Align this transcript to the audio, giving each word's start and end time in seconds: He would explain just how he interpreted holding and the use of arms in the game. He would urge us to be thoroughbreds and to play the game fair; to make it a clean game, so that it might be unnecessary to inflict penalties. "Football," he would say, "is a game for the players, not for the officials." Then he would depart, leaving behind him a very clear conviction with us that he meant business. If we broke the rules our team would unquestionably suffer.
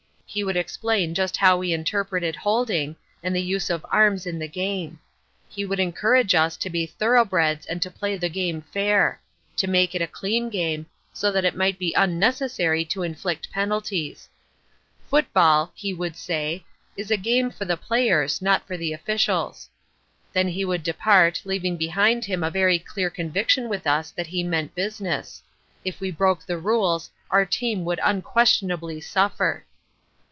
He 0.33 0.45
would 0.45 0.55
explain 0.55 1.13
just 1.13 1.35
how 1.35 1.59
he 1.59 1.73
interpreted 1.73 2.37
holding 2.37 2.95
and 3.21 3.35
the 3.35 3.41
use 3.41 3.69
of 3.69 3.85
arms 3.91 4.25
in 4.25 4.39
the 4.39 4.47
game. 4.47 4.97
He 5.49 5.65
would 5.65 5.93
urge 6.01 6.33
us 6.33 6.55
to 6.55 6.69
be 6.69 6.85
thoroughbreds 6.85 7.65
and 7.65 7.81
to 7.81 7.91
play 7.91 8.15
the 8.15 8.29
game 8.29 8.61
fair; 8.61 9.19
to 9.57 9.67
make 9.67 9.93
it 9.93 10.01
a 10.01 10.07
clean 10.07 10.49
game, 10.49 10.85
so 11.11 11.33
that 11.33 11.43
it 11.43 11.53
might 11.57 11.77
be 11.77 11.93
unnecessary 11.97 12.85
to 12.85 13.03
inflict 13.03 13.51
penalties. 13.51 14.29
"Football," 15.09 15.73
he 15.75 15.93
would 15.93 16.15
say, 16.15 16.63
"is 16.95 17.11
a 17.11 17.17
game 17.17 17.51
for 17.51 17.65
the 17.65 17.75
players, 17.75 18.41
not 18.41 18.65
for 18.65 18.77
the 18.77 18.93
officials." 18.93 19.69
Then 20.31 20.47
he 20.47 20.63
would 20.63 20.81
depart, 20.81 21.41
leaving 21.43 21.75
behind 21.75 22.23
him 22.23 22.41
a 22.41 22.49
very 22.49 22.79
clear 22.79 23.09
conviction 23.09 23.67
with 23.67 23.85
us 23.85 24.11
that 24.11 24.27
he 24.27 24.43
meant 24.45 24.75
business. 24.75 25.43
If 25.83 25.99
we 25.99 26.09
broke 26.09 26.45
the 26.45 26.57
rules 26.57 27.11
our 27.29 27.45
team 27.45 27.83
would 27.83 27.99
unquestionably 28.01 29.01
suffer. 29.01 29.65